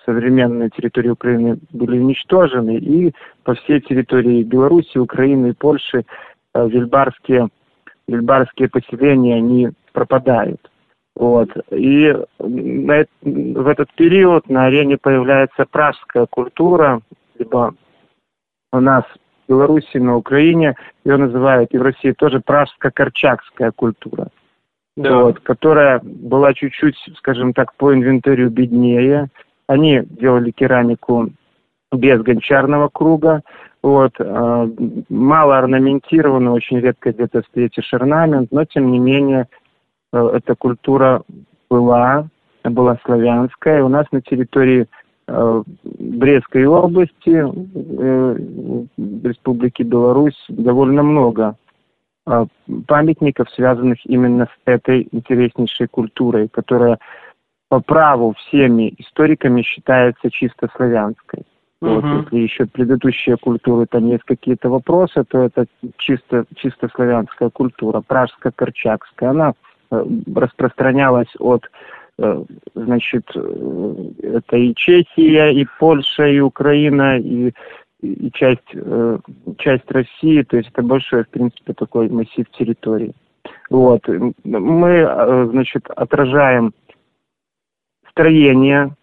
современной 0.06 0.70
территории 0.70 1.10
Украины 1.10 1.60
были 1.72 2.00
уничтожены, 2.00 2.78
и 2.78 3.14
по 3.44 3.56
всей 3.56 3.82
территории 3.82 4.44
Беларуси, 4.44 4.98
Украины 4.98 5.50
и 5.50 5.54
Польши 5.54 6.06
э, 6.54 6.68
вильбарские, 6.68 7.50
вильбарские 8.08 8.70
поселения, 8.70 9.36
они 9.36 9.70
пропадают. 9.94 10.70
Вот. 11.16 11.50
И 11.72 12.16
на, 12.40 13.06
в 13.22 13.68
этот 13.68 13.94
период 13.94 14.50
на 14.50 14.66
арене 14.66 14.98
появляется 14.98 15.66
пражская 15.70 16.26
культура, 16.26 17.02
либо 17.38 17.76
у 18.72 18.80
нас 18.80 19.04
Беларуси, 19.52 19.98
на 19.98 20.16
Украине, 20.16 20.76
ее 21.04 21.18
называют, 21.18 21.74
и 21.74 21.78
в 21.78 21.82
России 21.82 22.14
тоже 22.14 22.40
пражско-корчакская 22.40 23.72
культура, 23.76 24.30
да. 24.96 25.24
вот, 25.24 25.42
которая 25.42 26.00
была 26.02 26.54
чуть-чуть, 26.54 26.96
скажем 27.18 27.54
так, 27.54 27.74
по 27.76 27.94
инвентарю 27.94 28.50
беднее. 28.50 29.28
Они 29.68 30.02
делали 30.06 30.52
керамику 30.52 31.32
без 31.92 32.22
гончарного 32.22 32.88
круга, 32.88 33.42
вот, 33.84 34.14
э, 34.20 34.68
мало 35.10 35.58
орнаментировано, 35.58 36.54
очень 36.54 36.80
редко 36.80 37.12
где-то 37.12 37.42
встретишь 37.42 37.94
орнамент, 37.94 38.52
но 38.52 38.64
тем 38.64 38.90
не 38.92 39.00
менее 39.00 39.48
э, 40.14 40.32
эта 40.34 40.56
культура 40.56 41.24
была, 41.70 42.28
была 42.64 42.98
славянская. 43.04 43.84
У 43.84 43.90
нас 43.90 44.06
на 44.12 44.22
территории 44.22 44.88
Брестской 45.84 46.66
области, 46.66 47.14
э, 47.30 48.38
Республики 49.24 49.84
Беларусь, 49.84 50.46
довольно 50.50 51.04
много 51.04 51.56
э, 52.28 52.46
памятников, 52.88 53.50
связанных 53.52 54.06
именно 54.06 54.46
с 54.46 54.62
этой 54.66 55.08
интереснейшей 55.12 55.88
культурой, 55.88 56.48
которая 56.48 57.00
по 57.70 57.80
праву 57.80 58.34
всеми 58.34 58.94
историками 58.98 59.62
считается 59.62 60.30
чисто 60.30 60.70
славянской. 60.76 61.44
Uh-huh. 61.82 62.00
Вот, 62.02 62.24
если 62.26 62.38
еще 62.38 62.66
предыдущие 62.66 63.38
культуры, 63.38 63.88
там 63.90 64.08
есть 64.08 64.24
какие-то 64.24 64.70
вопросы, 64.70 65.24
то 65.24 65.40
это 65.40 65.66
чисто, 65.98 66.46
чисто 66.56 66.90
славянская 66.94 67.50
культура, 67.50 68.02
пражско-корчакская. 68.02 69.30
Она 69.30 69.54
распространялась 69.90 71.34
от 71.40 71.64
Э, 71.64 72.01
значит, 72.76 73.26
э, 73.36 73.96
это 74.24 74.58
и 74.58 74.74
Чехия, 74.76 75.52
и 75.52 75.66
Польша, 75.80 76.28
и 76.28 76.40
Украина, 76.40 77.18
и, 77.20 77.52
и 78.02 78.32
часть, 78.32 78.62
э, 78.74 79.20
часть 79.58 79.90
России, 79.92 80.44
то 80.44 80.58
есть 80.58 80.70
это 80.70 80.82
большой, 80.82 81.24
в 81.24 81.30
принципе, 81.30 81.74
такой 81.74 82.10
массив 82.10 82.46
территории. 82.52 83.14
Вот. 83.70 84.08
Мы, 84.44 85.48
значит, 85.52 85.90
отражаем 85.90 86.74
строения, 88.10 88.96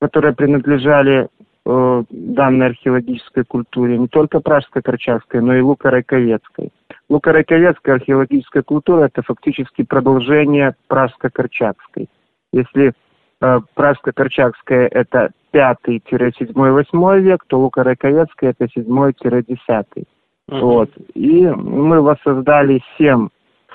которые 0.00 0.34
принадлежали 0.34 1.28
э, 1.64 2.02
данной 2.10 2.66
археологической 2.66 3.44
культуре, 3.44 3.98
не 3.98 4.08
только 4.08 4.40
пражско-корчагской, 4.40 5.40
но 5.40 5.54
и 5.54 5.60
луко-райковецкой. 5.60 6.70
Луко-райковецкая 7.08 7.94
археологическая 7.94 8.62
культура– 8.62 9.04
это 9.06 9.22
фактически 9.22 9.82
продолжение 9.82 10.74
пражско-корчагской. 10.88 12.08
Если 12.52 12.92
э, 13.40 13.60
Пражско-Корчакская 13.74 14.88
это 14.88 15.30
5-7-8 15.52 17.20
век, 17.20 17.44
то 17.46 17.60
Лука-Раковецкая 17.60 18.54
это 18.58 18.64
7-10. 18.64 19.56
Uh-huh. 19.66 20.60
Вот. 20.60 20.90
И 21.14 21.46
мы 21.46 22.00
воссоздали 22.02 22.82
7 22.98 23.28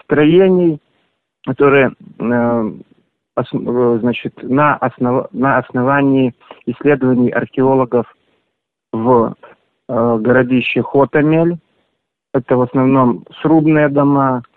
строений, 0.04 0.80
которые 1.46 1.92
э, 2.20 2.72
ос, 3.36 3.48
значит, 3.52 4.42
на, 4.44 4.76
основ, 4.76 5.28
на 5.32 5.58
основании 5.58 6.34
исследований 6.66 7.30
археологов 7.30 8.06
в 8.92 9.34
э, 9.90 10.18
городище 10.20 10.82
Хотамель. 10.84 11.58
Это 12.34 12.58
в 12.58 12.62
основном 12.62 13.26
срубные 13.42 13.90
дома, 13.90 14.44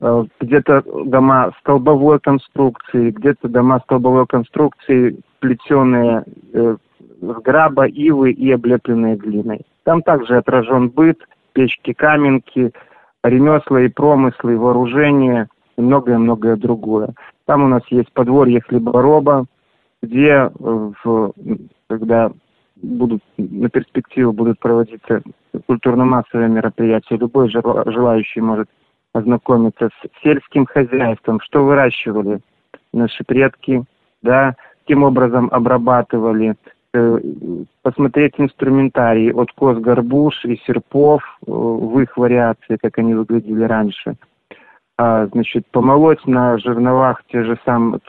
где-то 0.00 0.82
дома 1.06 1.52
столбовой 1.60 2.20
конструкции, 2.20 3.10
где-то 3.10 3.48
дома 3.48 3.80
столбовой 3.80 4.26
конструкции, 4.26 5.18
плетеные 5.40 6.24
э, 6.52 6.76
с 7.20 7.42
граба, 7.42 7.86
ивы 7.86 8.30
и 8.30 8.50
облепленные 8.52 9.16
глиной. 9.16 9.62
Там 9.82 10.02
также 10.02 10.36
отражен 10.36 10.88
быт, 10.90 11.18
печки, 11.52 11.92
каменки, 11.92 12.72
ремесла 13.24 13.80
и 13.80 13.88
промыслы, 13.88 14.56
вооружение 14.56 15.48
и 15.76 15.80
многое-многое 15.80 16.56
другое. 16.56 17.14
Там 17.46 17.64
у 17.64 17.68
нас 17.68 17.82
есть 17.90 18.12
подворье 18.12 18.60
хлебороба, 18.60 19.46
где, 20.00 20.30
э, 20.30 20.48
в, 21.02 21.32
когда 21.88 22.30
будут 22.76 23.20
на 23.36 23.68
перспективу 23.68 24.32
будут 24.32 24.60
проводиться 24.60 25.22
культурно-массовые 25.66 26.48
мероприятия, 26.48 27.16
любой 27.16 27.50
желающий 27.50 28.40
может 28.40 28.68
ознакомиться 29.12 29.88
с 29.88 30.22
сельским 30.22 30.66
хозяйством, 30.66 31.40
что 31.40 31.64
выращивали 31.64 32.40
наши 32.92 33.24
предки, 33.24 33.84
да, 34.22 34.54
каким 34.80 35.02
образом 35.02 35.48
обрабатывали, 35.52 36.56
э, 36.94 37.18
посмотреть 37.82 38.34
инструментарий 38.38 39.32
от 39.32 39.52
коз 39.52 39.78
горбуш 39.78 40.44
и 40.44 40.56
серпов 40.66 41.22
э, 41.22 41.50
в 41.50 42.00
их 42.00 42.16
вариации, 42.16 42.76
как 42.80 42.98
они 42.98 43.14
выглядели 43.14 43.64
раньше. 43.64 44.16
А, 44.96 45.26
значит, 45.26 45.66
помолоть 45.70 46.26
на 46.26 46.58
жерновах 46.58 47.22
те 47.28 47.44
же 47.44 47.58
самые, 47.64 48.00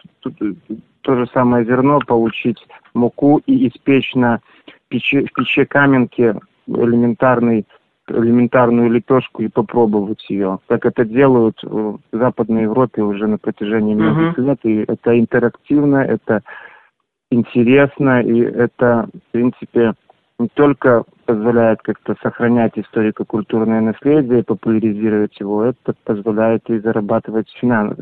то 1.02 1.16
же 1.16 1.28
самое 1.28 1.66
зерно, 1.66 2.00
получить 2.00 2.66
муку 2.94 3.42
и 3.46 3.68
испечь 3.68 4.16
на 4.16 4.40
печи, 4.88 5.26
в 5.26 5.34
печи 5.34 5.66
каменки 5.66 6.36
элементарный 6.68 7.66
элементарную 8.12 8.90
лепешку 8.90 9.42
и 9.42 9.48
попробовать 9.48 10.30
ее. 10.30 10.60
Как 10.68 10.86
это 10.86 11.06
делают 11.06 11.62
в 11.64 12.00
Западной 12.12 12.64
Европе 12.64 13.02
уже 13.02 13.28
на 13.28 13.38
протяжении 13.38 13.96
многих 13.96 14.38
uh-huh. 14.38 14.46
лет. 14.46 14.60
И 14.64 14.86
это 14.88 15.20
интерактивно, 15.20 15.98
это 15.98 16.42
интересно, 17.32 18.22
и 18.22 18.40
это, 18.40 19.08
в 19.14 19.32
принципе, 19.32 19.94
не 20.40 20.48
только 20.48 21.04
позволяет 21.26 21.82
как-то 21.82 22.16
сохранять 22.24 22.78
историко-культурное 22.78 23.82
наследие, 23.82 24.44
популяризировать 24.44 25.40
его, 25.40 25.66
это 25.66 25.94
позволяет 26.06 26.70
и 26.70 26.80
зарабатывать 26.80 27.50
финансы, 27.60 28.02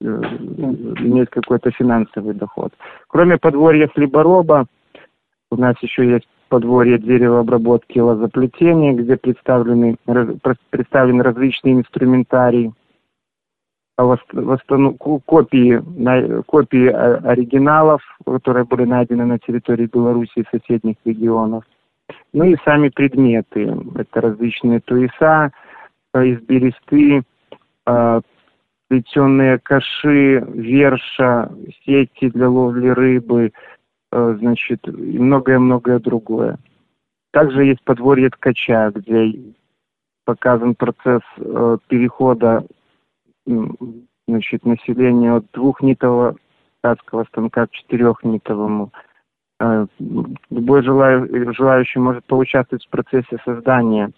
э, 0.00 0.04
иметь 0.04 1.30
какой-то 1.30 1.70
финансовый 1.70 2.34
доход. 2.34 2.72
Кроме 3.08 3.38
подворья 3.38 3.88
хлебороба, 3.88 4.66
у 5.50 5.56
нас 5.56 5.76
еще 5.80 6.08
есть 6.10 6.28
подворье 6.48 6.98
деревообработки 6.98 7.98
лозоплетения, 7.98 8.92
где 8.92 9.16
представлены, 9.16 9.96
представлены 10.70 11.22
различные 11.22 11.74
инструментарии, 11.74 12.72
восстанов... 13.96 14.96
копии, 14.98 15.82
копии 16.42 16.88
оригиналов, 16.88 18.02
которые 18.24 18.64
были 18.64 18.84
найдены 18.84 19.24
на 19.24 19.38
территории 19.38 19.88
Беларуси 19.92 20.32
и 20.36 20.46
соседних 20.50 20.96
регионов. 21.04 21.64
Ну 22.32 22.44
и 22.44 22.56
сами 22.64 22.88
предметы. 22.90 23.76
Это 23.96 24.20
различные 24.20 24.80
туеса 24.80 25.52
э, 26.14 26.26
из 26.26 26.40
бересты, 26.42 27.22
э, 27.86 28.20
плетеные 28.88 29.58
каши, 29.58 30.44
верша, 30.54 31.50
сети 31.84 32.30
для 32.30 32.48
ловли 32.48 32.88
рыбы, 32.88 33.52
значит, 34.38 34.86
и 34.88 35.18
многое-многое 35.18 35.98
другое. 35.98 36.58
Также 37.32 37.64
есть 37.64 37.82
подворье 37.82 38.30
ткача, 38.30 38.90
где 38.94 39.54
показан 40.24 40.74
процесс 40.74 41.22
перехода 41.88 42.64
значит, 44.26 44.64
населения 44.64 45.34
от 45.34 45.44
двухнитового 45.52 46.36
ткацкого 46.80 47.24
станка 47.24 47.66
к 47.66 47.70
четырехнитовому. 47.72 48.92
Э, 49.58 49.86
любой 50.50 50.82
желающий 50.82 51.98
может 51.98 52.24
поучаствовать 52.24 52.84
в 52.84 52.90
процессе 52.90 53.38
создания 53.44 54.10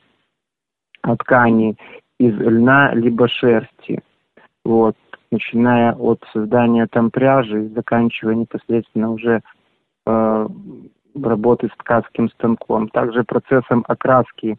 ткани 1.20 1.76
из 2.18 2.34
льна 2.34 2.92
либо 2.94 3.28
шерсти. 3.28 4.02
Вот, 4.64 4.96
начиная 5.30 5.92
от 5.92 6.22
создания 6.32 6.86
там 6.88 7.10
пряжи 7.10 7.66
и 7.66 7.68
заканчивая 7.68 8.34
непосредственно 8.34 9.12
уже 9.12 9.36
э, 9.36 9.40
работы 11.22 11.68
с 11.68 11.76
ткацким 11.78 12.30
станком. 12.30 12.88
Также 12.88 13.24
процессом 13.24 13.84
окраски 13.88 14.56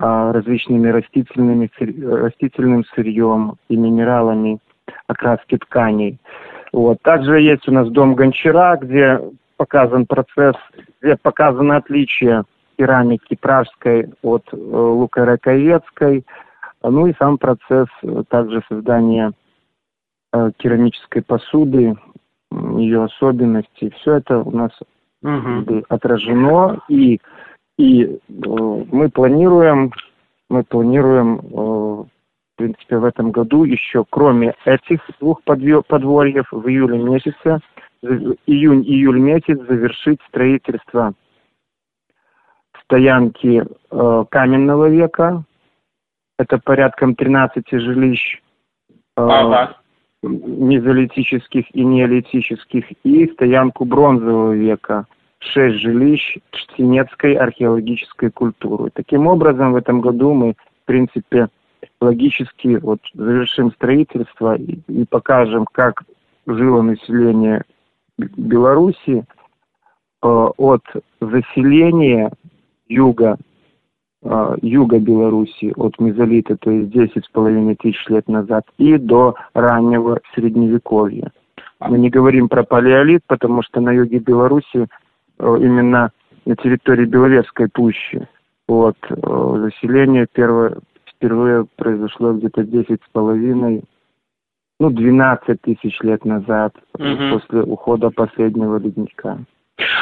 э, 0.00 0.30
различными 0.32 0.88
растительными, 0.88 1.70
растительным 2.04 2.84
сырьем 2.94 3.56
и 3.68 3.76
минералами 3.76 4.58
окраски 5.06 5.58
тканей. 5.58 6.18
Вот. 6.72 7.00
Также 7.02 7.40
есть 7.40 7.68
у 7.68 7.72
нас 7.72 7.88
дом 7.88 8.14
Гончара, 8.14 8.76
где 8.76 9.20
показан 9.56 10.06
процесс, 10.06 10.56
где 11.00 11.16
показано 11.16 11.76
отличие 11.76 12.44
керамики 12.76 13.36
пражской 13.36 14.10
от 14.22 14.44
э, 14.52 14.56
лукораковецкой, 14.56 16.26
ну 16.82 17.06
и 17.06 17.14
сам 17.18 17.38
процесс 17.38 17.88
э, 18.02 18.22
также 18.28 18.62
создания 18.68 19.32
э, 20.32 20.50
керамической 20.58 21.22
посуды, 21.22 21.96
ее 22.52 23.04
особенности. 23.04 23.92
Все 24.00 24.14
это 24.14 24.38
у 24.38 24.50
нас 24.50 24.70
угу. 25.22 25.84
отражено, 25.88 26.80
и, 26.88 27.20
и 27.78 28.04
э, 28.04 28.18
мы 28.28 29.08
планируем, 29.10 29.92
мы 30.48 30.64
планируем, 30.64 31.38
э, 31.38 31.48
в 31.50 32.08
принципе, 32.56 32.98
в 32.98 33.04
этом 33.04 33.32
году 33.32 33.64
еще, 33.64 34.04
кроме 34.08 34.54
этих 34.64 35.00
двух 35.20 35.42
подворьев, 35.42 36.46
в 36.50 36.68
июле 36.68 36.98
месяце 36.98 37.60
июнь-июль 38.02 39.18
месяц 39.18 39.58
завершить 39.66 40.20
строительство 40.28 41.14
стоянки 42.84 43.64
э, 43.64 44.24
каменного 44.30 44.88
века. 44.88 45.44
Это 46.38 46.58
порядком 46.58 47.14
13 47.14 47.64
жилищ 47.70 48.40
э, 49.16 49.20
ага. 49.22 49.76
Мезолитических 50.22 51.64
и 51.74 51.84
неолитических, 51.84 52.84
и 53.04 53.26
стоянку 53.28 53.84
бронзового 53.84 54.52
века. 54.52 55.06
Шесть 55.38 55.76
жилищ 55.76 56.38
штинецкой 56.52 57.34
археологической 57.34 58.30
культуры. 58.30 58.90
Таким 58.92 59.26
образом, 59.26 59.72
в 59.72 59.76
этом 59.76 60.00
году 60.00 60.32
мы, 60.32 60.54
в 60.54 60.86
принципе, 60.86 61.48
логически 62.00 62.78
вот 62.82 63.00
завершим 63.14 63.70
строительство 63.72 64.56
и, 64.56 64.80
и 64.88 65.04
покажем, 65.04 65.66
как 65.70 66.02
жило 66.46 66.82
население 66.82 67.62
Беларуси 68.18 69.24
э, 70.22 70.26
от 70.26 70.84
заселения 71.20 72.32
юга, 72.88 73.36
юга 74.62 74.98
Беларуси, 74.98 75.72
от 75.76 75.98
мезолита, 76.00 76.56
то 76.56 76.70
есть 76.70 76.94
10,5 76.94 77.76
тысяч 77.76 78.06
лет 78.08 78.28
назад, 78.28 78.64
и 78.78 78.96
до 78.96 79.34
раннего 79.54 80.20
средневековья. 80.34 81.30
Мы 81.80 81.98
не 81.98 82.10
говорим 82.10 82.48
про 82.48 82.64
палеолит, 82.64 83.22
потому 83.26 83.62
что 83.62 83.80
на 83.80 83.92
юге 83.92 84.18
Беларуси, 84.18 84.86
э, 85.38 85.56
именно 85.60 86.10
на 86.44 86.56
территории 86.56 87.04
Беловежской 87.04 87.68
пущи, 87.68 88.26
вот, 88.66 88.96
заселение 89.08 90.26
первое, 90.32 90.78
впервые 91.06 91.66
произошло 91.76 92.32
где-то 92.32 92.62
10,5 92.62 93.84
ну, 94.78 94.90
12 94.90 95.60
тысяч 95.62 95.98
лет 96.00 96.24
назад, 96.24 96.74
угу. 96.94 97.30
после 97.32 97.62
ухода 97.62 98.10
последнего 98.10 98.78
ледника. 98.78 99.38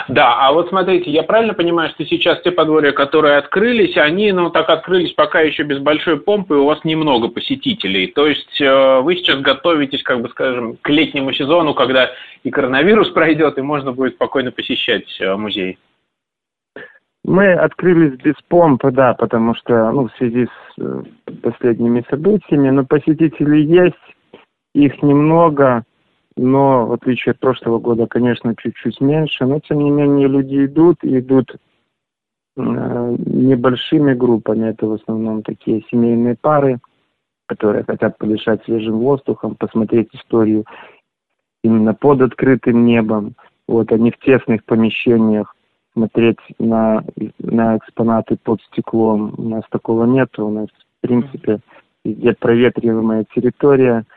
Да, 0.07 0.37
а 0.39 0.53
вот 0.53 0.69
смотрите, 0.69 1.11
я 1.11 1.25
правильно 1.25 1.53
понимаю, 1.53 1.91
что 1.91 2.05
сейчас 2.05 2.41
те 2.43 2.53
подворья, 2.53 2.93
которые 2.93 3.39
открылись, 3.39 3.97
они, 3.97 4.31
ну, 4.31 4.51
так 4.51 4.71
открылись 4.71 5.13
пока 5.13 5.41
еще 5.41 5.65
без 5.65 5.81
большой 5.81 6.21
помпы, 6.21 6.55
у 6.55 6.67
вас 6.67 6.85
немного 6.85 7.29
посетителей. 7.29 8.07
То 8.07 8.29
есть 8.29 8.61
э, 8.61 9.01
вы 9.01 9.17
сейчас 9.17 9.41
готовитесь, 9.41 10.05
как 10.05 10.21
бы 10.21 10.29
скажем, 10.29 10.77
к 10.81 10.89
летнему 10.89 11.33
сезону, 11.33 11.75
когда 11.75 12.13
и 12.45 12.51
коронавирус 12.51 13.11
пройдет, 13.11 13.59
и 13.59 13.63
можно 13.63 13.93
будет 13.93 14.15
спокойно 14.15 14.53
посещать 14.53 15.21
э, 15.21 15.35
музей. 15.35 15.79
Мы 17.25 17.53
открылись 17.53 18.21
без 18.21 18.35
помпы, 18.49 18.93
да, 18.93 19.15
потому 19.15 19.57
что, 19.57 19.91
ну, 19.91 20.09
в 20.09 20.13
связи 20.19 20.47
с 20.47 20.81
э, 20.81 21.03
последними 21.43 22.05
событиями, 22.09 22.71
но 22.71 22.85
посетители 22.85 23.57
есть, 23.57 23.97
их 24.75 25.03
немного, 25.03 25.85
но 26.37 26.87
в 26.87 26.93
отличие 26.93 27.33
от 27.33 27.39
прошлого 27.39 27.79
года, 27.79 28.07
конечно, 28.07 28.55
чуть-чуть 28.57 29.01
меньше, 29.01 29.47
но 29.47 29.61
тем 29.61 29.79
не 29.79 29.91
менее 29.91 30.27
люди 30.27 30.67
идут, 30.67 30.99
идут 31.03 31.57
э, 32.57 33.17
небольшими 33.27 34.15
группами, 34.15 34.69
это 34.69 34.87
в 34.87 34.95
основном 34.95 35.43
такие 35.43 35.85
семейные 35.91 36.35
пары, 36.35 36.81
которые 37.47 37.85
хотят 37.85 38.19
подышать 38.19 38.65
свежим 38.65 38.99
воздухом, 38.99 39.55
посмотреть 39.55 40.09
историю 40.13 40.65
именно 41.63 41.95
под 41.95 42.23
открытым 42.23 42.85
небом. 42.85 43.35
Вот 43.69 43.93
они 43.93 44.11
в 44.11 44.19
тесных 44.19 44.65
помещениях 44.65 45.55
смотреть 45.93 46.39
на, 46.59 47.05
на 47.39 47.77
экспонаты 47.77 48.37
под 48.43 48.61
стеклом. 48.63 49.35
У 49.39 49.43
нас 49.43 49.63
такого 49.71 50.05
нет. 50.05 50.37
У 50.39 50.51
нас, 50.51 50.67
в 50.69 51.07
принципе, 51.07 51.61
везде 52.05 52.35
проветриваемая 52.35 53.25
территория– 53.33 54.05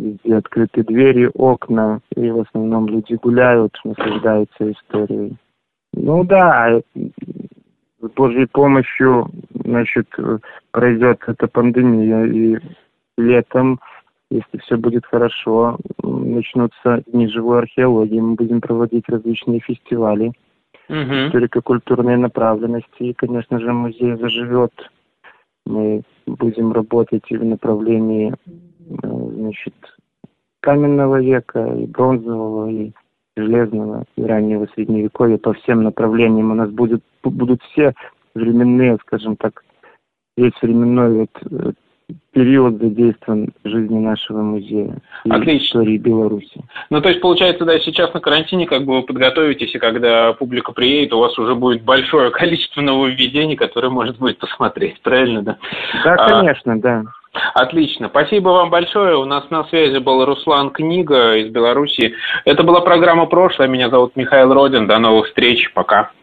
везде 0.00 0.36
открыты 0.36 0.82
двери, 0.82 1.30
окна, 1.34 2.00
и 2.16 2.30
в 2.30 2.40
основном 2.40 2.88
люди 2.88 3.14
гуляют, 3.14 3.78
наслаждаются 3.84 4.72
историей. 4.72 5.36
Ну 5.92 6.24
да, 6.24 6.80
с 6.94 8.08
Божьей 8.16 8.46
помощью, 8.46 9.30
значит, 9.64 10.08
пройдет 10.70 11.20
эта 11.26 11.46
пандемия, 11.48 12.24
и 12.24 12.58
летом, 13.18 13.80
если 14.30 14.58
все 14.58 14.76
будет 14.76 15.04
хорошо, 15.06 15.78
начнутся 16.02 17.02
дни 17.06 17.28
живой 17.28 17.58
археологии, 17.58 18.20
мы 18.20 18.34
будем 18.34 18.60
проводить 18.60 19.08
различные 19.08 19.60
фестивали, 19.60 20.32
угу. 20.88 20.96
историко-культурные 20.96 22.16
направленности, 22.16 23.02
и, 23.02 23.12
конечно 23.12 23.58
же, 23.58 23.72
музей 23.72 24.16
заживет. 24.16 24.72
Мы 25.66 26.02
будем 26.26 26.72
работать 26.72 27.24
и 27.28 27.36
в 27.36 27.44
направлении 27.44 28.34
значит, 29.02 29.74
каменного 30.60 31.20
века, 31.20 31.64
и 31.74 31.86
бронзового, 31.86 32.70
и 32.70 32.92
железного, 33.36 34.04
и 34.16 34.22
раннего 34.22 34.68
средневековья. 34.74 35.38
По 35.38 35.52
всем 35.54 35.82
направлениям 35.82 36.50
у 36.50 36.54
нас 36.54 36.70
будет, 36.70 37.02
будут 37.22 37.62
все 37.64 37.94
временные, 38.34 38.98
скажем 39.02 39.36
так, 39.36 39.62
весь 40.36 40.52
временной 40.62 41.20
вот 41.20 41.30
э, 41.50 41.72
период 42.32 42.80
задействован 42.80 43.52
в 43.64 43.68
жизни 43.68 43.98
нашего 43.98 44.42
музея 44.42 44.98
и 45.24 45.30
Отлично. 45.30 45.66
истории 45.66 45.98
Беларуси. 45.98 46.62
Ну, 46.90 47.00
то 47.00 47.08
есть, 47.08 47.20
получается, 47.20 47.64
да, 47.64 47.78
сейчас 47.80 48.12
на 48.14 48.20
карантине 48.20 48.66
как 48.66 48.84
бы 48.84 48.96
вы 48.96 49.02
подготовитесь, 49.02 49.74
и 49.74 49.78
когда 49.78 50.32
публика 50.32 50.72
приедет, 50.72 51.12
у 51.12 51.18
вас 51.18 51.38
уже 51.38 51.54
будет 51.54 51.82
большое 51.82 52.30
количество 52.30 52.80
нововведений, 52.80 53.56
которые 53.56 53.90
может 53.90 54.18
будет 54.18 54.38
посмотреть, 54.38 55.00
правильно, 55.02 55.42
да? 55.42 55.58
Да, 56.04 56.14
а, 56.14 56.28
конечно, 56.28 56.80
да. 56.80 57.04
Отлично. 57.54 58.08
Спасибо 58.08 58.48
вам 58.48 58.70
большое. 58.70 59.16
У 59.16 59.24
нас 59.24 59.48
на 59.50 59.64
связи 59.64 59.98
был 59.98 60.24
Руслан 60.24 60.70
Книга 60.70 61.36
из 61.36 61.50
Беларуси. 61.50 62.14
Это 62.44 62.64
была 62.64 62.80
программа 62.80 63.26
«Прошлое». 63.26 63.68
Меня 63.68 63.88
зовут 63.88 64.16
Михаил 64.16 64.52
Родин. 64.52 64.88
До 64.88 64.98
новых 64.98 65.26
встреч. 65.26 65.72
Пока. 65.72 66.10